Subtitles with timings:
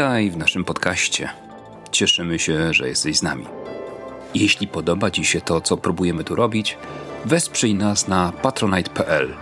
[0.00, 1.28] Witaj w naszym podcaście.
[1.90, 3.46] Cieszymy się, że jesteś z nami.
[4.34, 6.78] Jeśli podoba Ci się to, co próbujemy tu robić,
[7.24, 9.36] wesprzyj nas na patronite.pl.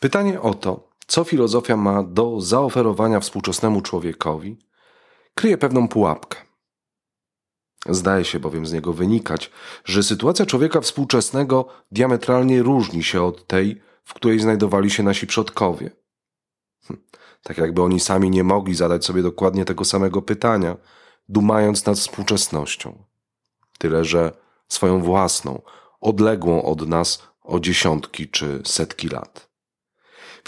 [0.00, 4.56] Pytanie o to, co filozofia ma do zaoferowania współczesnemu człowiekowi,
[5.34, 6.51] kryje pewną pułapkę.
[7.88, 9.50] Zdaje się bowiem z niego wynikać,
[9.84, 15.90] że sytuacja człowieka współczesnego diametralnie różni się od tej, w której znajdowali się nasi przodkowie.
[16.86, 17.00] Hm,
[17.42, 20.76] tak jakby oni sami nie mogli zadać sobie dokładnie tego samego pytania,
[21.28, 23.04] dumając nad współczesnością.
[23.78, 24.32] Tyle, że
[24.68, 25.62] swoją własną,
[26.00, 29.50] odległą od nas o dziesiątki czy setki lat.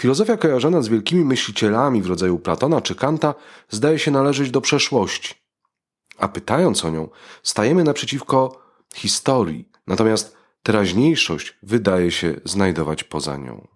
[0.01, 3.35] Filozofia kojarzona z wielkimi myślicielami w rodzaju Platona czy Kanta
[3.69, 5.44] zdaje się należeć do przeszłości
[6.17, 7.09] a pytając o nią,
[7.43, 8.61] stajemy naprzeciwko
[8.95, 13.67] historii, natomiast teraźniejszość wydaje się znajdować poza nią.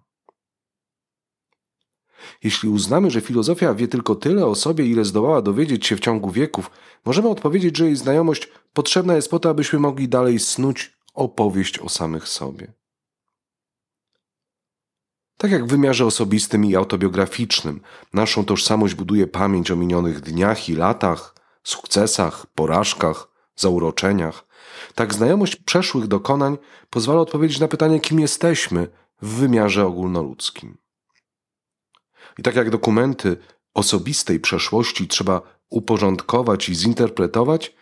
[2.44, 6.30] Jeśli uznamy, że filozofia wie tylko tyle o sobie, ile zdołała dowiedzieć się w ciągu
[6.30, 6.70] wieków,
[7.04, 11.88] możemy odpowiedzieć, że jej znajomość potrzebna jest po to, abyśmy mogli dalej snuć opowieść o
[11.88, 12.72] samych sobie.
[15.36, 17.80] Tak jak w wymiarze osobistym i autobiograficznym,
[18.12, 24.46] naszą tożsamość buduje pamięć o minionych dniach i latach, sukcesach, porażkach, zauroczeniach.
[24.94, 26.58] Tak znajomość przeszłych dokonań
[26.90, 28.88] pozwala odpowiedzieć na pytanie, kim jesteśmy
[29.22, 30.78] w wymiarze ogólnoludzkim.
[32.38, 33.36] I tak jak dokumenty
[33.74, 37.74] osobistej przeszłości trzeba uporządkować i zinterpretować,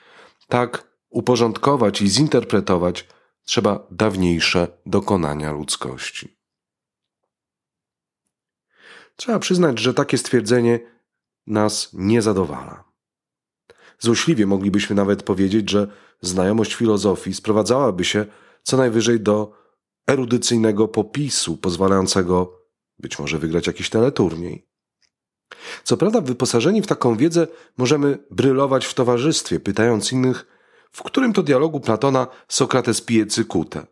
[0.48, 3.06] tak uporządkować i zinterpretować
[3.44, 6.38] trzeba dawniejsze dokonania ludzkości.
[9.16, 10.80] Trzeba przyznać, że takie stwierdzenie
[11.46, 12.87] nas nie zadowala.
[13.98, 15.88] Złośliwie moglibyśmy nawet powiedzieć, że
[16.20, 18.26] znajomość filozofii sprowadzałaby się
[18.62, 19.52] co najwyżej do
[20.06, 22.58] erudycyjnego popisu, pozwalającego
[22.98, 24.68] być może wygrać jakiś teleturniej.
[25.84, 27.46] Co prawda, wyposażeni w taką wiedzę
[27.78, 30.46] możemy brylować w towarzystwie, pytając innych,
[30.92, 33.86] w którym to dialogu Platona Sokrates pije cykutę,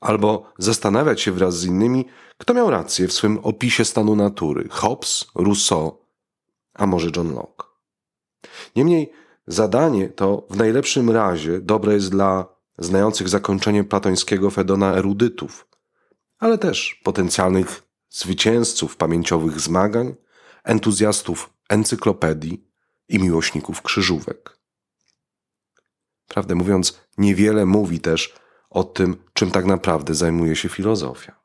[0.00, 2.04] albo zastanawiać się wraz z innymi,
[2.38, 5.98] kto miał rację w swym opisie stanu natury Hobbes, Rousseau,
[6.74, 7.66] a może John Locke.
[8.76, 9.12] Niemniej
[9.50, 12.46] Zadanie to w najlepszym razie dobre jest dla
[12.78, 15.68] znających zakończenie platońskiego Fedona erudytów,
[16.38, 20.14] ale też potencjalnych zwycięzców pamięciowych zmagań,
[20.64, 22.64] entuzjastów encyklopedii
[23.08, 24.58] i miłośników krzyżówek.
[26.28, 28.34] Prawdę mówiąc, niewiele mówi też
[28.70, 31.39] o tym, czym tak naprawdę zajmuje się filozofia.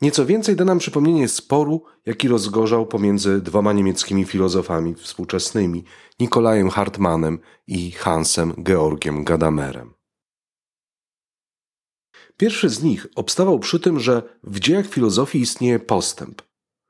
[0.00, 5.84] Nieco więcej da nam przypomnienie sporu, jaki rozgorzał pomiędzy dwoma niemieckimi filozofami współczesnymi,
[6.20, 9.94] Nikolajem Hartmannem i Hansem Georgiem Gadamerem.
[12.36, 16.42] Pierwszy z nich obstawał przy tym, że w dziejach filozofii istnieje postęp,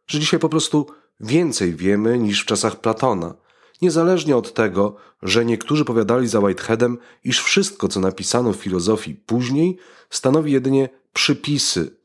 [0.06, 0.86] że dzisiaj po prostu
[1.20, 3.34] więcej wiemy niż w czasach Platona,
[3.82, 9.78] niezależnie od tego, że niektórzy powiadali za Whiteheadem, iż wszystko, co napisano w filozofii później,
[10.10, 11.96] stanowi jedynie przypisy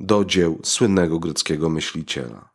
[0.00, 2.50] do dzieł słynnego greckiego myśliciela.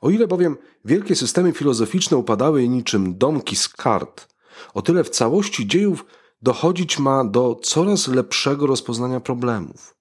[0.00, 4.34] O ile bowiem wielkie systemy filozoficzne upadały niczym domki z kart,
[4.74, 6.04] o tyle w całości dziejów
[6.42, 9.96] dochodzić ma do coraz lepszego rozpoznania problemów.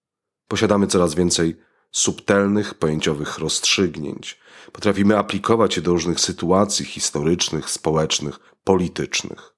[0.48, 1.58] Posiadamy coraz więcej
[1.92, 4.40] subtelnych, pojęciowych rozstrzygnięć.
[4.72, 9.54] Potrafimy aplikować je do różnych sytuacji historycznych, społecznych, politycznych.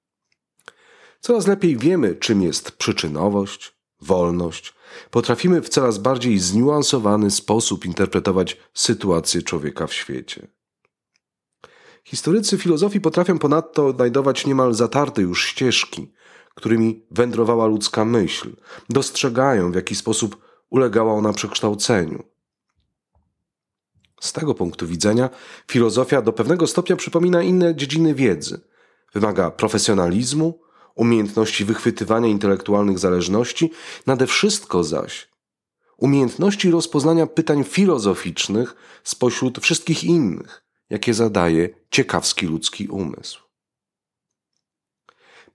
[1.20, 4.74] Coraz lepiej wiemy, czym jest przyczynowość, wolność,
[5.12, 10.47] potrafimy w coraz bardziej zniuansowany sposób interpretować sytuację człowieka w świecie.
[12.03, 16.13] Historycy filozofii potrafią ponadto odnajdować niemal zatarte już ścieżki,
[16.56, 18.56] którymi wędrowała ludzka myśl,
[18.89, 22.24] dostrzegają, w jaki sposób ulegała ona przekształceniu.
[24.21, 25.30] Z tego punktu widzenia
[25.71, 28.62] filozofia do pewnego stopnia przypomina inne dziedziny wiedzy.
[29.13, 30.59] Wymaga profesjonalizmu,
[30.95, 33.71] umiejętności wychwytywania intelektualnych zależności,
[34.06, 35.27] nade wszystko zaś
[35.97, 43.39] umiejętności rozpoznania pytań filozoficznych spośród wszystkich innych, jakie zadaje ciekawski ludzki umysł.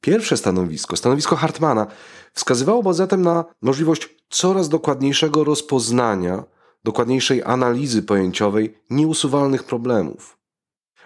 [0.00, 1.86] Pierwsze stanowisko, stanowisko Hartmana,
[2.32, 6.44] wskazywało zatem na możliwość coraz dokładniejszego rozpoznania,
[6.84, 10.38] dokładniejszej analizy pojęciowej nieusuwalnych problemów.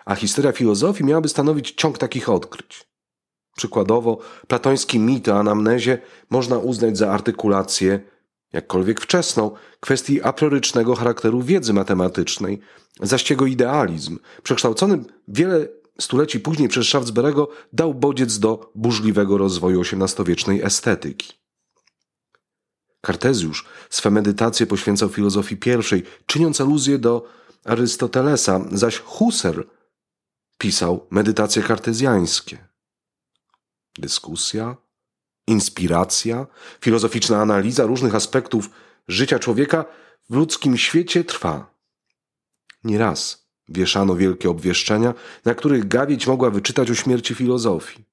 [0.04, 2.86] A historia filozofii miałaby stanowić ciąg takich odkryć.
[3.56, 4.18] Przykładowo,
[4.48, 5.98] platoński mit o anamnezie
[6.30, 8.00] można uznać za artykulację,
[8.52, 12.60] jakkolwiek wczesną, kwestii apriorycznego charakteru wiedzy matematycznej,
[13.00, 15.68] zaś jego idealizm, przekształcony wiele
[16.00, 21.32] stuleci później przez Shaftesbury'ego dał bodziec do burzliwego rozwoju XVIII-wiecznej estetyki.
[23.00, 27.28] Kartezjusz swe medytacje poświęcał filozofii pierwszej, czyniąc aluzję do
[27.64, 29.60] Arystotelesa, zaś Husserl
[30.58, 32.73] pisał medytacje kartezjańskie.
[33.98, 34.76] Dyskusja,
[35.46, 36.46] inspiracja,
[36.80, 38.70] filozoficzna analiza różnych aspektów
[39.08, 39.84] życia człowieka
[40.30, 41.74] w ludzkim świecie trwa.
[42.84, 45.14] Nieraz wieszano wielkie obwieszczenia,
[45.44, 48.04] na których gawieć mogła wyczytać o śmierci filozofii.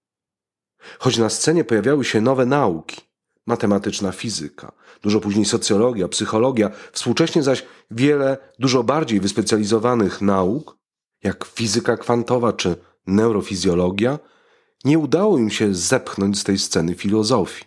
[0.99, 3.01] Choć na scenie pojawiały się nowe nauki,
[3.45, 10.77] matematyczna fizyka, dużo później socjologia, psychologia, współcześnie zaś wiele dużo bardziej wyspecjalizowanych nauk,
[11.23, 12.75] jak fizyka kwantowa czy
[13.07, 14.19] neurofizjologia,
[14.85, 17.65] nie udało im się zepchnąć z tej sceny filozofii.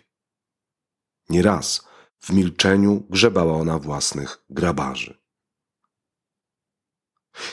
[1.29, 1.87] Nieraz
[2.19, 5.17] w milczeniu grzebała ona własnych grabarzy.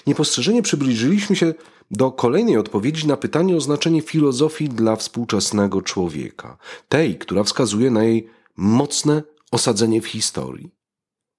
[0.06, 1.54] Niepostrzeżenie przybliżyliśmy się
[1.90, 8.04] do kolejnej odpowiedzi na pytanie o znaczenie filozofii dla współczesnego człowieka, tej, która wskazuje na
[8.04, 10.70] jej mocne osadzenie w historii.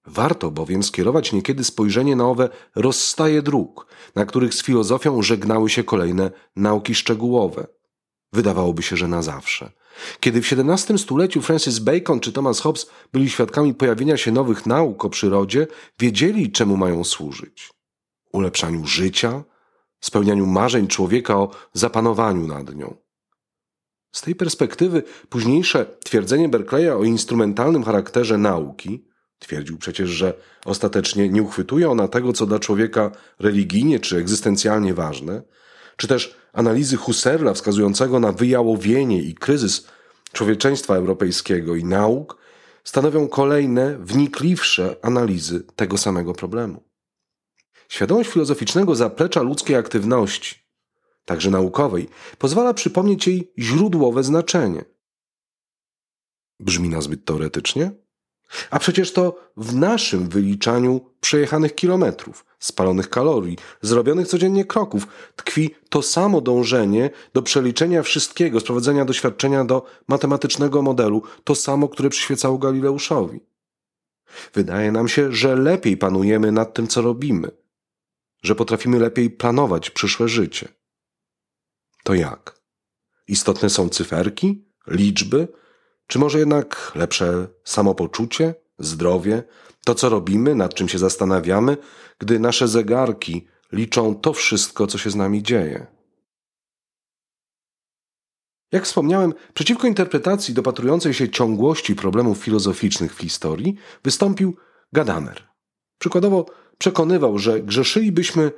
[0.06, 5.84] Warto bowiem skierować niekiedy spojrzenie na owe rozstaje dróg, na których z filozofią żegnały się
[5.84, 7.68] kolejne nauki szczegółowe.
[8.34, 9.72] Wydawałoby się, że na zawsze.
[10.20, 15.06] Kiedy w XVII stuleciu Francis Bacon czy Thomas Hobbes byli świadkami pojawienia się nowych nauk
[15.06, 15.68] o przyrodzie,
[16.00, 17.74] wiedzieli, czemu mają służyć
[18.34, 19.44] ulepszaniu życia,
[20.00, 22.96] spełnianiu marzeń człowieka o zapanowaniu nad nią.
[24.12, 29.06] Z tej perspektywy późniejsze twierdzenie Berkeleya o instrumentalnym charakterze nauki
[29.40, 30.34] twierdził przecież, że
[30.66, 35.42] ostatecznie nie uchwytuje ona tego, co dla człowieka religijnie czy egzystencjalnie ważne,
[35.98, 39.88] czy też analizy Husserla wskazującego na wyjałowienie i kryzys
[40.32, 42.38] człowieczeństwa europejskiego i nauk
[42.84, 46.84] stanowią kolejne, wnikliwsze analizy tego samego problemu.
[47.90, 50.56] Świadomość filozoficznego zaplecza ludzkiej aktywności,
[51.26, 54.86] także naukowej, pozwala przypomnieć jej źródłowe znaczenie.
[56.60, 57.92] Brzmi nazbyt teoretycznie?
[58.70, 66.02] A przecież to w naszym wyliczaniu przejechanych kilometrów, spalonych kalorii, zrobionych codziennie kroków tkwi to
[66.02, 73.40] samo dążenie do przeliczenia wszystkiego, sprowadzenia doświadczenia do matematycznego modelu, to samo, które przyświecało Galileuszowi.
[74.54, 77.52] Wydaje nam się, że lepiej panujemy nad tym, co robimy,
[78.44, 80.68] że potrafimy lepiej planować przyszłe życie.
[82.04, 82.60] To jak?
[83.28, 85.48] Istotne są cyferki, liczby,
[86.08, 89.44] czy może jednak lepsze samopoczucie, zdrowie,
[89.86, 91.78] to co robimy, nad czym się zastanawiamy,
[92.20, 95.88] gdy nasze zegarki liczą to wszystko, co się z nami dzieje?
[98.72, 104.56] Jak wspomniałem, przeciwko interpretacji dopatrującej się ciągłości problemów filozoficznych w historii wystąpił
[104.94, 105.48] Gadamer.
[105.98, 106.46] Przykładowo
[106.78, 108.52] przekonywał, że grzeszylibyśmy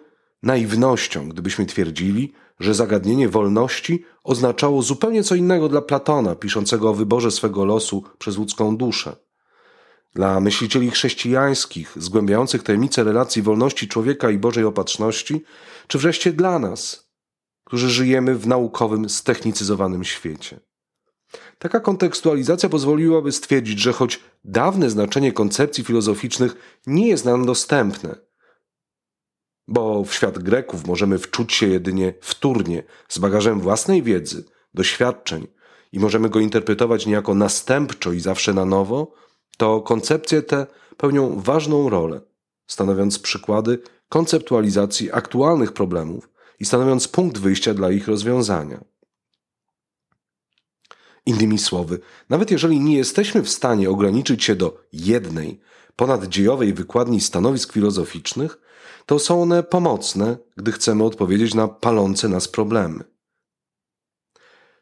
[0.43, 7.31] naiwnością, gdybyśmy twierdzili, że zagadnienie wolności oznaczało zupełnie co innego dla Platona, piszącego o wyborze
[7.31, 9.24] swego losu przez ludzką duszę.
[10.15, 15.43] Dla myślicieli chrześcijańskich, zgłębiających tajemnice relacji wolności człowieka i Bożej opatrzności,
[15.87, 17.09] czy wreszcie dla nas,
[17.63, 20.59] którzy żyjemy w naukowym, ztechnicyzowanym świecie.
[21.59, 28.15] Taka kontekstualizacja pozwoliłaby stwierdzić, że choć dawne znaczenie koncepcji filozoficznych nie jest nam dostępne,
[29.67, 35.47] bo w świat Greków możemy wczuć się jedynie wtórnie, z bagażem własnej wiedzy, doświadczeń
[35.91, 39.13] i możemy go interpretować niejako następczo i zawsze na nowo,
[39.57, 42.21] to koncepcje te pełnią ważną rolę,
[42.67, 48.83] stanowiąc przykłady konceptualizacji aktualnych problemów i stanowiąc punkt wyjścia dla ich rozwiązania.
[51.25, 55.59] Innymi słowy, nawet jeżeli nie jesteśmy w stanie ograniczyć się do jednej,
[55.95, 58.57] ponaddziejowej wykładni stanowisk filozoficznych,
[59.05, 63.03] to są one pomocne, gdy chcemy odpowiedzieć na palące nas problemy.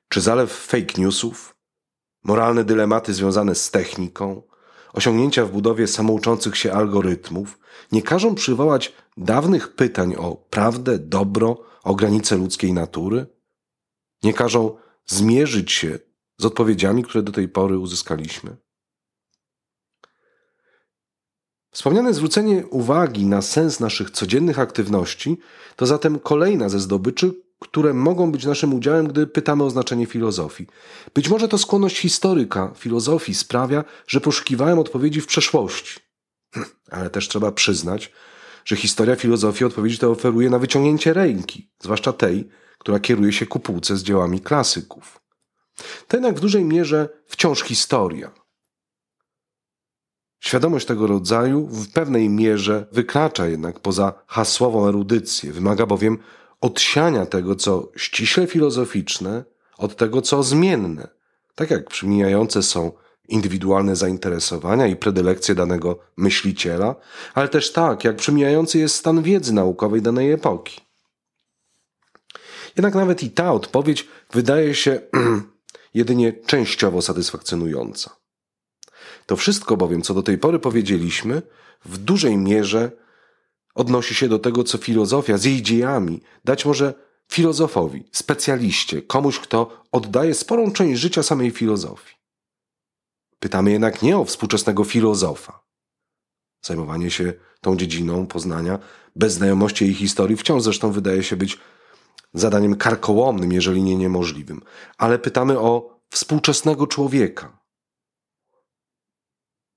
[0.09, 1.55] Czy zalew fake newsów,
[2.23, 4.41] moralne dylematy związane z techniką,
[4.93, 7.59] osiągnięcia w budowie samouczących się algorytmów
[7.91, 13.25] nie każą przywołać dawnych pytań o prawdę, dobro, o granice ludzkiej natury?
[14.23, 15.99] Nie każą zmierzyć się
[16.37, 18.55] z odpowiedziami, które do tej pory uzyskaliśmy?
[21.71, 25.37] Wspomniane zwrócenie uwagi na sens naszych codziennych aktywności
[25.75, 30.67] to zatem kolejna ze zdobyczy, które mogą być naszym udziałem, gdy pytamy o znaczenie filozofii.
[31.13, 35.99] Być może to skłonność historyka filozofii sprawia, że poszukiwałem odpowiedzi w przeszłości.
[36.91, 38.11] Ale też trzeba przyznać,
[38.65, 43.59] że historia filozofii odpowiedzi te oferuje na wyciągnięcie ręki, zwłaszcza tej, która kieruje się ku
[43.59, 45.19] półce z dziełami klasyków.
[46.07, 48.31] To jednak w dużej mierze wciąż historia
[50.43, 56.17] Świadomość tego rodzaju w pewnej mierze wykracza jednak poza hasłową erudycję, wymaga bowiem
[56.63, 59.43] odsiania tego, co ściśle filozoficzne,
[59.77, 61.07] od tego, co zmienne.
[61.55, 62.91] Tak jak przymijające są
[63.27, 66.95] indywidualne zainteresowania i predylekcje danego myśliciela,
[67.33, 70.81] ale też tak, jak przemijający jest stan wiedzy naukowej danej epoki.
[72.75, 74.99] Jednak nawet i ta odpowiedź wydaje się
[75.93, 78.15] jedynie częściowo satysfakcjonująca.
[79.25, 81.41] To wszystko bowiem, co do tej pory powiedzieliśmy,
[81.85, 82.91] w dużej mierze
[83.75, 86.93] odnosi się do tego, co filozofia z jej dziejami dać może
[87.31, 92.15] filozofowi, specjaliście, komuś, kto oddaje sporą część życia samej filozofii.
[93.39, 95.63] Pytamy jednak nie o współczesnego filozofa.
[96.61, 98.79] Zajmowanie się tą dziedziną poznania
[99.15, 101.59] bez znajomości jej historii wciąż zresztą wydaje się być
[102.33, 104.61] zadaniem karkołomnym, jeżeli nie niemożliwym,
[104.97, 107.62] ale pytamy o współczesnego człowieka.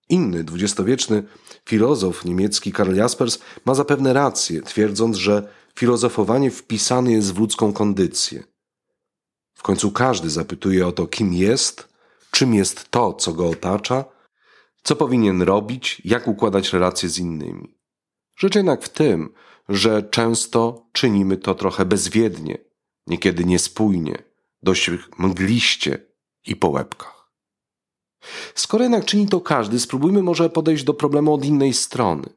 [0.09, 1.23] Inny dwudziestowieczny
[1.69, 5.49] filozof niemiecki Karl Jaspers ma zapewne rację, twierdząc, że
[5.79, 8.43] filozofowanie wpisane jest w ludzką kondycję.
[9.55, 11.89] W końcu każdy zapytuje o to, kim jest,
[12.31, 14.05] czym jest to, co go otacza,
[14.83, 17.79] co powinien robić, jak układać relacje z innymi.
[18.37, 19.33] Rzecz jednak w tym,
[19.69, 22.59] że często czynimy to trochę bezwiednie,
[23.07, 24.23] niekiedy niespójnie,
[24.63, 26.07] dość mgliście
[26.47, 27.16] i po łebkach.
[28.55, 32.29] Skoro jednak czyni to każdy, spróbujmy może podejść do problemu od innej strony,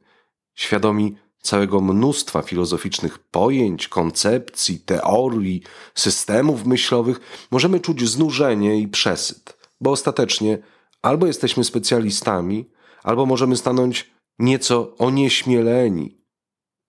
[0.54, 5.62] świadomi całego mnóstwa filozoficznych pojęć, koncepcji, teorii,
[5.94, 7.20] systemów myślowych,
[7.50, 10.58] możemy czuć znużenie i przesyt, bo ostatecznie
[11.02, 12.70] albo jesteśmy specjalistami,
[13.02, 16.20] albo możemy stanąć nieco onieśmieleni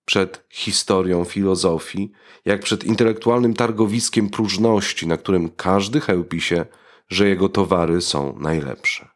[0.06, 2.12] przed historią filozofii,
[2.46, 6.66] jak przed intelektualnym targowiskiem próżności, na którym każdy chełpi się,
[7.12, 9.10] że jego towary są najlepsze.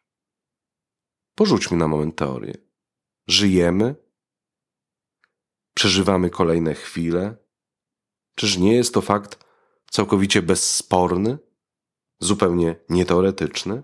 [1.34, 2.54] Porzućmy na moment teorię.
[3.26, 3.94] Żyjemy?
[5.74, 7.36] Przeżywamy kolejne chwile?
[8.34, 9.44] Czyż nie jest to fakt
[9.90, 11.38] całkowicie bezsporny,
[12.20, 13.82] zupełnie nieteoretyczny?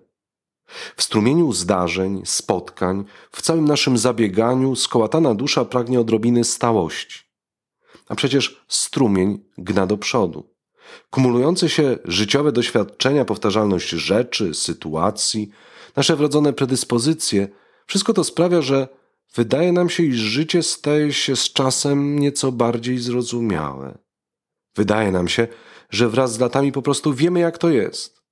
[0.96, 7.20] W strumieniu zdarzeń, spotkań, w całym naszym zabieganiu skołatana dusza pragnie odrobiny stałości.
[8.08, 10.51] A przecież strumień gna do przodu.
[11.10, 15.50] Kumulujące się życiowe doświadczenia, powtarzalność rzeczy, sytuacji,
[15.96, 17.48] nasze wrodzone predyspozycje,
[17.86, 18.88] wszystko to sprawia, że
[19.34, 23.98] wydaje nam się, iż życie staje się z czasem nieco bardziej zrozumiałe.
[24.76, 25.48] Wydaje nam się,
[25.90, 28.22] że wraz z latami po prostu wiemy, jak to jest.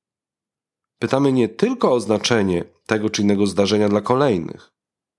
[0.98, 4.72] Pytamy nie tylko o znaczenie tego czy innego zdarzenia dla kolejnych.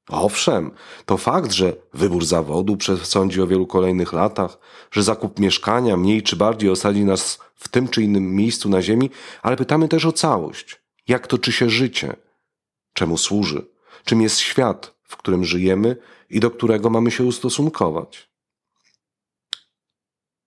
[0.09, 0.71] Owszem,
[1.05, 4.57] to fakt, że wybór zawodu przesądzi o wielu kolejnych latach,
[4.91, 9.09] że zakup mieszkania mniej czy bardziej osadzi nas w tym czy innym miejscu na ziemi,
[9.41, 10.81] ale pytamy też o całość.
[11.07, 12.15] Jak toczy się życie?
[12.93, 13.65] Czemu służy?
[14.05, 15.95] Czym jest świat, w którym żyjemy
[16.29, 18.31] i do którego mamy się ustosunkować?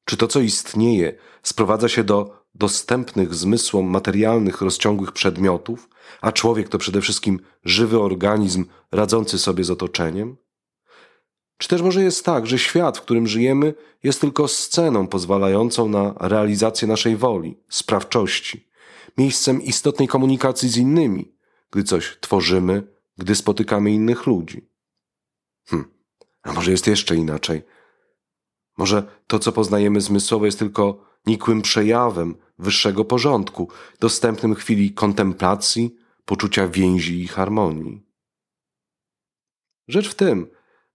[0.04, 5.88] Czy to, co istnieje, sprowadza się do dostępnych zmysłom materialnych, rozciągłych przedmiotów,
[6.20, 10.36] a człowiek to przede wszystkim żywy organizm radzący sobie z otoczeniem?
[11.58, 16.14] Czy też może jest tak, że świat, w którym żyjemy, jest tylko sceną pozwalającą na
[16.20, 18.68] realizację naszej woli, sprawczości,
[19.18, 21.34] miejscem istotnej komunikacji z innymi,
[21.70, 22.82] gdy coś tworzymy,
[23.18, 24.68] gdy spotykamy innych ludzi?
[25.66, 25.84] Hm,
[26.42, 27.62] a może jest jeszcze inaczej?
[28.78, 33.68] Może to, co poznajemy zmysłowo, jest tylko nikłym przejawem wyższego porządku,
[34.00, 38.02] dostępnym chwili kontemplacji, poczucia więzi i harmonii.
[39.88, 40.46] Rzecz w tym,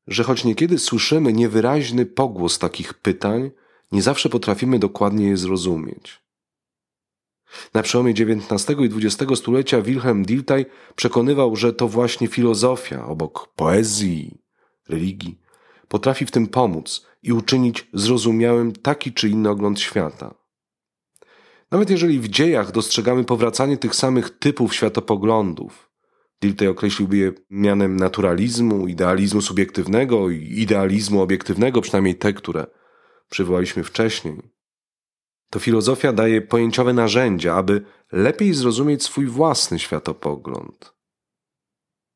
[0.07, 3.51] że choć niekiedy słyszymy niewyraźny pogłos takich pytań,
[3.91, 6.21] nie zawsze potrafimy dokładnie je zrozumieć.
[7.73, 14.37] Na przełomie XIX i XX stulecia Wilhelm Dilthey przekonywał, że to właśnie filozofia, obok poezji,
[14.89, 15.39] religii,
[15.89, 20.35] potrafi w tym pomóc i uczynić zrozumiałym taki czy inny ogląd świata.
[21.71, 25.89] Nawet jeżeli w dziejach dostrzegamy powracanie tych samych typów światopoglądów,
[26.41, 32.67] Dilthey określiłby je mianem naturalizmu, idealizmu subiektywnego i idealizmu obiektywnego, przynajmniej te, które
[33.29, 34.41] przywołaliśmy wcześniej,
[35.49, 37.81] to filozofia daje pojęciowe narzędzia, aby
[38.11, 40.93] lepiej zrozumieć swój własny światopogląd.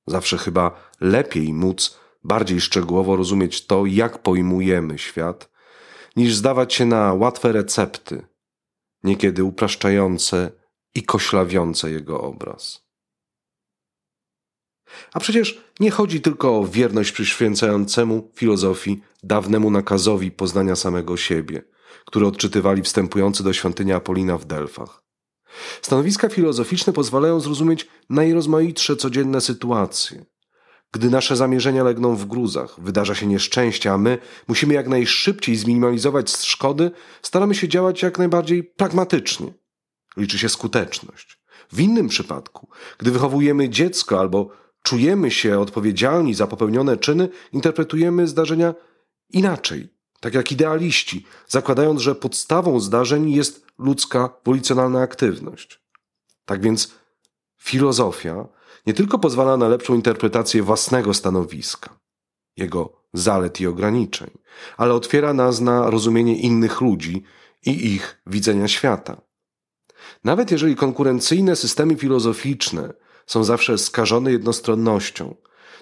[0.08, 5.50] Zawsze chyba lepiej móc bardziej szczegółowo rozumieć to, jak pojmujemy świat,
[6.16, 8.26] niż zdawać się na łatwe recepty,
[9.04, 10.52] niekiedy upraszczające
[10.96, 12.84] i koślawiące jego obraz.
[15.14, 21.64] A przecież nie chodzi tylko o wierność przyświęcającemu filozofii dawnemu nakazowi poznania samego siebie,
[22.06, 25.04] który odczytywali wstępujący do świątyni Apolina w Delfach.
[25.82, 30.26] Stanowiska filozoficzne pozwalają zrozumieć najrozmaitsze codzienne sytuacje,
[30.94, 36.32] Gdy nasze zamierzenia legną w gruzach, wydarza się nieszczęście, a my musimy jak najszybciej zminimalizować
[36.32, 39.54] szkody, staramy się działać jak najbardziej pragmatycznie.
[40.18, 41.40] Liczy się skuteczność.
[41.72, 44.50] W innym przypadku, gdy wychowujemy dziecko albo
[44.84, 48.74] czujemy się odpowiedzialni za popełnione czyny, interpretujemy zdarzenia
[49.30, 55.80] inaczej, tak jak idealiści, zakładając, że podstawą zdarzeń jest ludzka wolicjonalna aktywność.
[56.46, 56.94] Tak więc
[57.58, 58.48] filozofia
[58.86, 62.00] nie tylko pozwala na lepszą interpretację własnego stanowiska,
[62.58, 64.30] jego zalet i ograniczeń,
[64.78, 67.24] ale otwiera nas na rozumienie innych ludzi
[67.66, 69.22] i ich widzenia świata.
[70.24, 72.94] Nawet jeżeli konkurencyjne systemy filozoficzne
[73.26, 75.36] są zawsze skażone jednostronnością,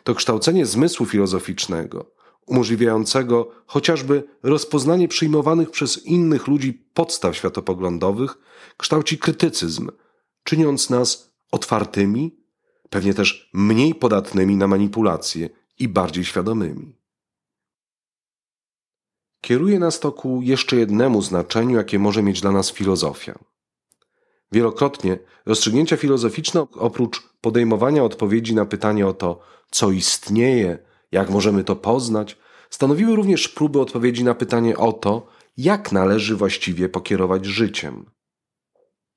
[0.03, 2.11] to kształcenie zmysłu filozoficznego,
[2.45, 8.37] umożliwiającego chociażby rozpoznanie przyjmowanych przez innych ludzi podstaw światopoglądowych,
[8.77, 9.89] kształci krytycyzm,
[10.43, 12.40] czyniąc nas otwartymi,
[12.91, 16.95] pewnie też mniej podatnymi na manipulacje i bardziej świadomymi.
[19.41, 23.39] Kieruje nas to ku jeszcze jednemu znaczeniu, jakie może mieć dla nas filozofia.
[24.51, 29.39] Wielokrotnie rozstrzygnięcia filozoficzne, oprócz podejmowania odpowiedzi na pytanie o to,
[29.71, 30.79] co istnieje,
[31.11, 32.37] jak możemy to poznać,
[32.69, 38.05] stanowiły również próby odpowiedzi na pytanie o to, jak należy właściwie pokierować życiem.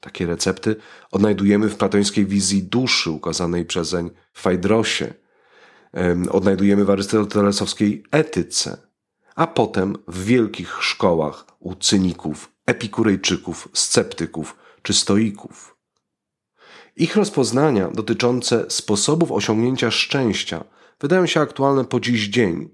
[0.04, 0.76] Takie recepty
[1.10, 5.14] odnajdujemy w platońskiej wizji duszy ukazanej przezeń w Fajdrosie,
[6.30, 8.76] odnajdujemy w arystotelesowskiej etyce,
[9.34, 15.76] a potem w wielkich szkołach u cyników, epikurejczyków, sceptyków czy stoików.
[16.96, 20.64] Ich rozpoznania dotyczące sposobów osiągnięcia szczęścia
[21.00, 22.70] wydają się aktualne po dziś dzień,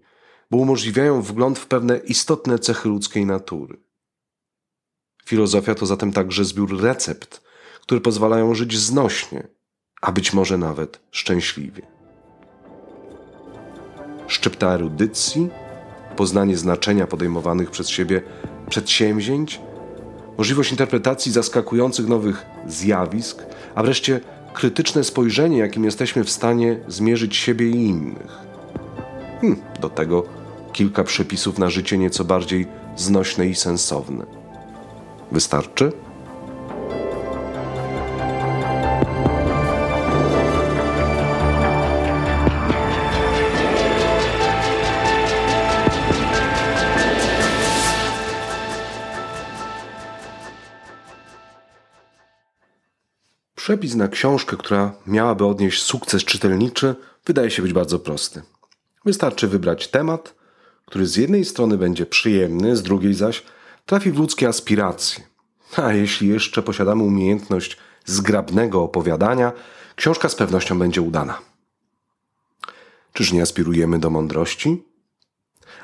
[0.51, 3.90] bo umożliwiają wgląd w pewne istotne cechy ludzkiej natury.
[5.31, 7.43] Filozofia to zatem także zbiór recept,
[7.81, 9.49] które pozwalają żyć znośnie,
[10.03, 11.83] a być może nawet szczęśliwie.
[14.27, 15.49] Szczypta erudycji,
[16.17, 18.23] poznanie znaczenia podejmowanych przez siebie
[18.69, 19.61] przedsięwzięć,
[20.39, 23.43] możliwość interpretacji zaskakujących nowych zjawisk,
[23.75, 24.21] a wreszcie
[24.55, 28.39] krytyczne spojrzenie, jakim jesteśmy w stanie zmierzyć siebie i innych.
[29.41, 30.25] Hmm, do tego
[30.73, 32.67] kilka przepisów na życie nieco bardziej
[32.97, 34.40] znośne i sensowne.
[35.33, 35.93] Wystarczy?
[53.55, 56.95] Przepis na książkę, która miałaby odnieść sukces czytelniczy,
[57.27, 58.43] wydaje się być bardzo prosty.
[59.05, 60.35] Wystarczy wybrać temat,
[60.87, 63.43] który z jednej strony będzie przyjemny, z drugiej zaś
[63.91, 65.25] trafi w ludzkie aspiracje.
[65.77, 69.53] A jeśli jeszcze posiadamy umiejętność zgrabnego opowiadania,
[69.97, 71.39] książka z pewnością będzie udana.
[73.13, 74.85] Czyż nie aspirujemy do mądrości?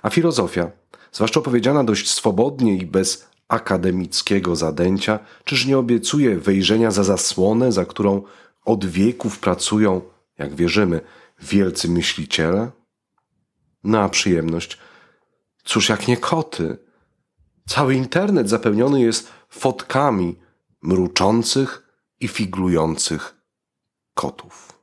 [0.02, 0.70] A filozofia,
[1.12, 7.84] zwłaszcza opowiedziana dość swobodnie i bez akademickiego zadęcia, czyż nie obiecuje wejrzenia za zasłonę, za
[7.84, 8.22] którą
[8.64, 10.00] od wieków pracują,
[10.38, 11.00] jak wierzymy,
[11.42, 12.70] wielcy myśliciele?
[13.84, 14.78] No przyjemność,
[15.64, 16.85] cóż jak nie koty,
[17.66, 20.36] Cały internet zapełniony jest fotkami
[20.82, 21.82] mruczących
[22.20, 23.36] i figlujących
[24.14, 24.78] kotów.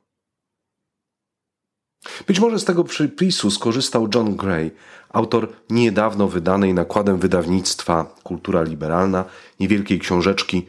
[2.26, 4.70] Być może z tego przypisu skorzystał John Gray,
[5.08, 9.24] autor niedawno wydanej nakładem wydawnictwa Kultura Liberalna
[9.60, 10.66] niewielkiej książeczki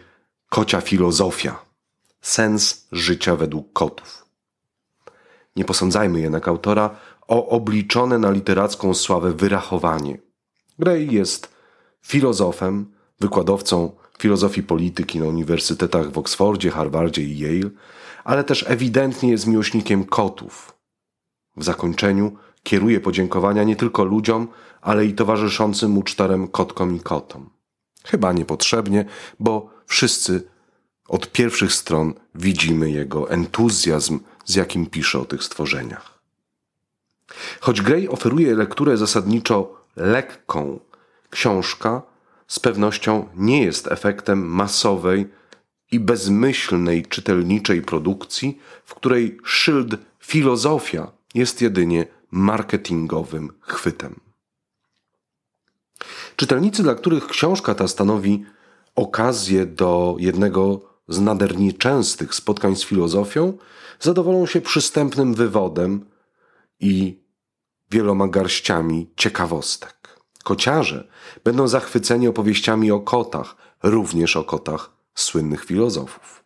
[0.49, 1.65] Kocia Filozofia
[2.21, 4.25] Sens życia według kotów.
[5.55, 6.95] Nie posądzajmy jednak autora
[7.27, 10.17] o obliczone na literacką sławę wyrachowanie.
[10.79, 11.54] Gray jest
[12.05, 12.85] filozofem,
[13.19, 17.69] wykładowcą filozofii polityki na uniwersytetach w Oksfordzie, Harvardzie i Yale,
[18.23, 20.73] ale też ewidentnie jest miłośnikiem kotów.
[21.57, 24.47] W zakończeniu kieruje podziękowania nie tylko ludziom,
[24.81, 27.49] ale i towarzyszącym mu czterem kotkom i kotom.
[28.03, 29.05] Chyba niepotrzebnie,
[29.39, 30.47] bo wszyscy
[31.07, 36.19] od pierwszych stron widzimy jego entuzjazm, z jakim pisze o tych stworzeniach.
[37.59, 40.79] Choć Gray oferuje lekturę zasadniczo lekką,
[41.35, 42.01] książka
[42.47, 45.29] z pewnością nie jest efektem masowej
[45.91, 54.19] i bezmyślnej czytelniczej produkcji, w której szyld filozofia jest jedynie marketingowym chwytem.
[56.35, 58.45] Czytelnicy, dla których książka ta stanowi
[58.95, 63.57] okazję do jednego z nader nieczęstych spotkań z filozofią,
[63.99, 66.05] zadowolą się przystępnym wywodem
[66.79, 67.19] i
[67.91, 70.14] wieloma garściami ciekawostek.
[70.45, 71.07] Kociarze
[71.43, 76.43] będą zachwyceni opowieściami o kotach, również o kotach słynnych filozofów.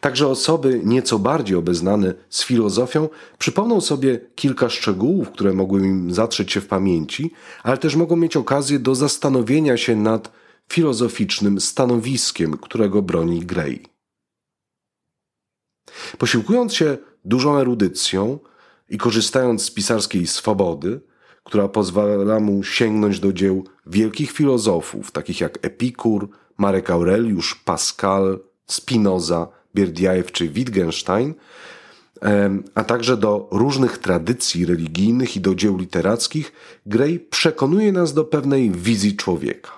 [0.00, 6.52] Także osoby nieco bardziej obeznane z filozofią przypomną sobie kilka szczegółów, które mogły im zatrzeć
[6.52, 10.32] się w pamięci, ale też mogą mieć okazję do zastanowienia się nad
[10.72, 13.82] filozoficznym stanowiskiem, którego broni Gray.
[16.18, 18.38] Posiłkując się dużą erudycją
[18.88, 21.00] i korzystając z pisarskiej swobody,
[21.44, 29.48] która pozwala mu sięgnąć do dzieł wielkich filozofów, takich jak Epikur, Marek Aureliusz, Pascal, Spinoza,
[29.74, 31.34] Bierdiajew czy Wittgenstein,
[32.74, 36.52] a także do różnych tradycji religijnych i do dzieł literackich,
[36.86, 39.70] Gray przekonuje nas do pewnej wizji człowieka.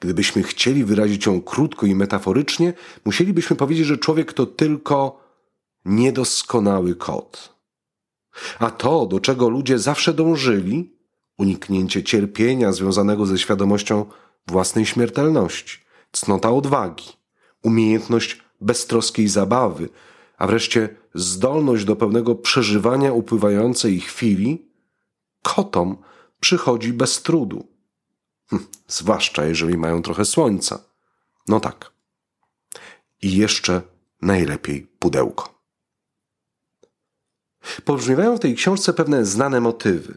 [0.00, 2.72] Gdybyśmy chcieli wyrazić ją krótko i metaforycznie,
[3.04, 5.20] musielibyśmy powiedzieć, że człowiek to tylko
[5.84, 7.53] niedoskonały kot.
[8.58, 10.96] A to, do czego ludzie zawsze dążyli,
[11.38, 14.06] uniknięcie cierpienia związanego ze świadomością
[14.46, 15.78] własnej śmiertelności,
[16.12, 17.04] cnota odwagi,
[17.62, 19.88] umiejętność beztroskiej zabawy,
[20.38, 24.68] a wreszcie zdolność do pełnego przeżywania upływającej chwili,
[25.42, 25.96] kotom
[26.40, 27.66] przychodzi bez trudu.
[28.50, 30.78] Hm, zwłaszcza jeżeli mają trochę słońca.
[31.48, 31.92] No tak.
[33.22, 33.82] I jeszcze
[34.22, 35.53] najlepiej pudełko.
[37.84, 40.16] Pobrzmiewają w tej książce pewne znane motywy.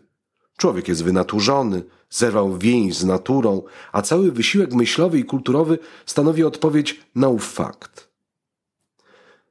[0.58, 7.02] Człowiek jest wynaturzony, zerwał więź z naturą, a cały wysiłek myślowy i kulturowy stanowi odpowiedź
[7.16, 8.08] na ów fakt.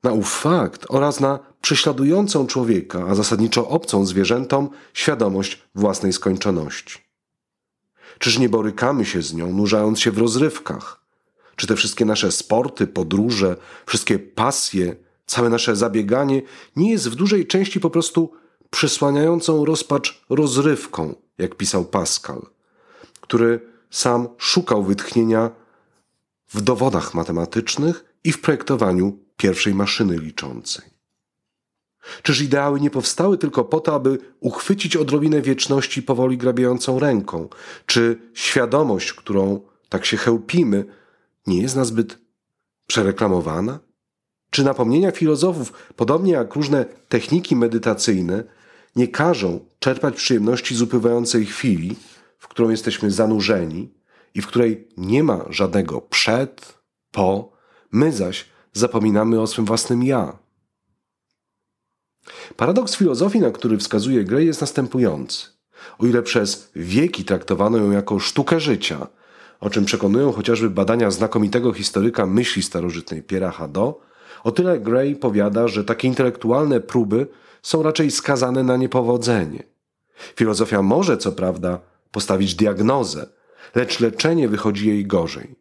[0.03, 6.99] Na ów fakt oraz na prześladującą człowieka, a zasadniczo obcą zwierzętom, świadomość własnej skończoności.
[8.19, 11.01] Czyż nie borykamy się z nią, nurzając się w rozrywkach?
[11.57, 13.57] Czy te wszystkie nasze sporty, podróże,
[13.87, 14.97] wszystkie pasje,
[15.27, 16.43] całe nasze zabieganie
[16.77, 18.33] nie jest w dużej części po prostu
[18.71, 22.47] przysłaniającą rozpacz rozrywką, jak pisał Pascal,
[23.21, 23.61] który
[23.91, 25.51] sam szukał wytchnienia
[26.49, 30.97] w dowodach matematycznych i w projektowaniu pierwszej maszyny liczącej.
[32.23, 37.49] Czyż ideały nie powstały tylko po to, aby uchwycić odrobinę wieczności powoli grabiejącą ręką?
[37.87, 40.85] Czy świadomość, którą tak się chełpimy,
[41.47, 42.19] nie jest nazbyt
[42.87, 43.79] przereklamowana?
[44.57, 48.45] Czy napomnienia filozofów, podobnie jak różne techniki medytacyjne,
[48.97, 51.97] nie każą czerpać przyjemności z upływającej chwili,
[52.39, 53.89] w którą jesteśmy zanurzeni
[54.35, 56.79] i w której nie ma żadnego przed,
[57.11, 57.53] po,
[57.93, 60.39] my zaś zapominamy o swym własnym ja?
[62.57, 65.47] Paradoks filozofii, na który wskazuje Gray, jest następujący.
[65.99, 69.07] O ile przez wieki traktowano ją jako sztukę życia,
[69.61, 74.07] o czym przekonują chociażby badania znakomitego historyka myśli starożytnej Pierre'a Hadot,
[74.45, 77.27] o tyle Gray powiada, że takie intelektualne próby
[77.63, 79.63] są raczej skazane na niepowodzenie.
[80.37, 81.79] Filozofia może, co prawda,
[82.11, 83.27] postawić diagnozę,
[83.75, 85.55] lecz leczenie wychodzi jej gorzej.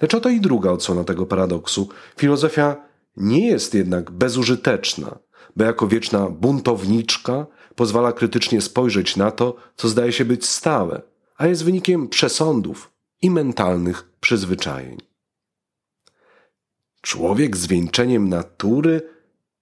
[0.00, 1.88] Lecz oto i druga odsłona tego paradoksu.
[2.16, 2.76] Filozofia
[3.16, 5.18] nie jest jednak bezużyteczna,
[5.56, 11.02] bo jako wieczna buntowniczka pozwala krytycznie spojrzeć na to, co zdaje się być stałe,
[11.36, 12.92] a jest wynikiem przesądów
[13.22, 14.98] i mentalnych przyzwyczajeń.
[17.02, 19.02] Człowiek zwieńczeniem natury,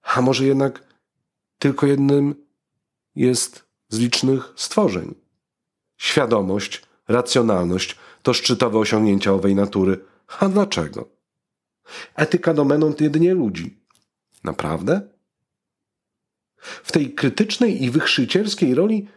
[0.03, 0.83] a może jednak
[1.59, 2.35] tylko jednym
[3.15, 5.15] jest z licznych stworzeń.
[5.97, 10.05] Świadomość, racjonalność to szczytowe osiągnięcia owej natury.
[10.39, 11.09] A dlaczego?
[12.15, 13.77] Etyka domeną jedynie ludzi.
[14.43, 15.01] Naprawdę?
[16.57, 19.07] W tej krytycznej i wychrzycierskiej roli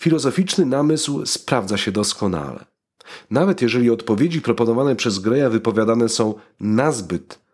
[0.00, 2.64] filozoficzny namysł sprawdza się doskonale.
[3.30, 7.45] Nawet jeżeli odpowiedzi proponowane przez Greya wypowiadane są nazbyt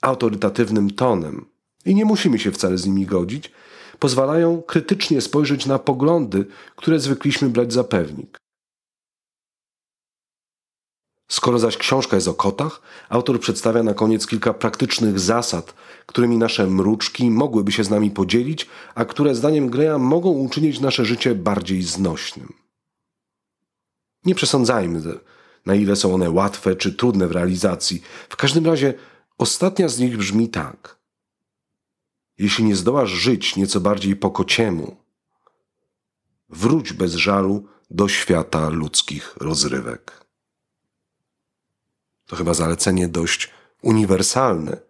[0.00, 1.46] autorytatywnym tonem
[1.84, 3.52] i nie musimy się wcale z nimi godzić,
[3.98, 8.38] pozwalają krytycznie spojrzeć na poglądy, które zwykliśmy brać za pewnik.
[11.30, 15.74] Skoro zaś książka jest o kotach, autor przedstawia na koniec kilka praktycznych zasad,
[16.06, 21.04] którymi nasze mruczki mogłyby się z nami podzielić, a które zdaniem Greya mogą uczynić nasze
[21.04, 22.52] życie bardziej znośnym.
[24.24, 25.00] Nie przesądzajmy,
[25.66, 28.02] na ile są one łatwe czy trudne w realizacji.
[28.28, 28.94] W każdym razie
[29.38, 30.98] ostatnia z nich brzmi tak.
[32.38, 34.96] Jeśli nie zdołasz żyć nieco bardziej po kociemu,
[36.48, 40.26] wróć bez żalu do świata ludzkich rozrywek.
[42.26, 43.50] To chyba zalecenie dość
[43.82, 44.80] uniwersalne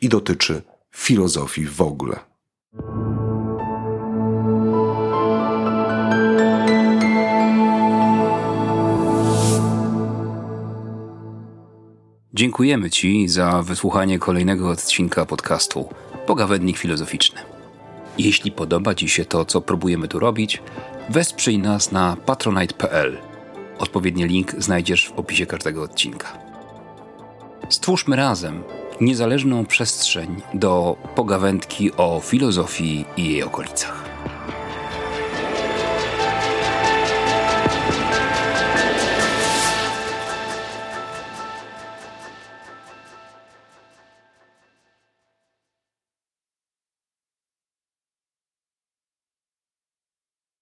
[0.00, 2.31] i dotyczy filozofii w ogóle.
[12.42, 15.88] Dziękujemy Ci za wysłuchanie kolejnego odcinka podcastu
[16.26, 17.40] Pogawędnik Filozoficzny.
[18.18, 20.62] Jeśli podoba Ci się to, co próbujemy tu robić,
[21.08, 23.18] wesprzyj nas na patronite.pl.
[23.78, 26.38] Odpowiedni link znajdziesz w opisie każdego odcinka.
[27.68, 28.62] Stwórzmy razem
[29.00, 34.01] niezależną przestrzeń do pogawędki o filozofii i jej okolicach.